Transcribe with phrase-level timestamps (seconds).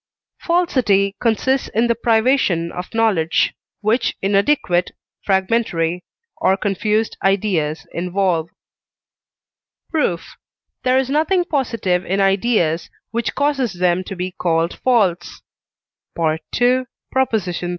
[0.39, 4.93] Falsity consists in the privation of knowledge, which inadequate,
[5.23, 6.03] fragmentary,
[6.37, 8.49] or confused ideas involve.
[9.91, 10.37] Proof.
[10.81, 15.43] There is nothing positive in ideas, which causes them to be called false
[16.17, 16.85] (II.
[17.15, 17.69] xxxiii.)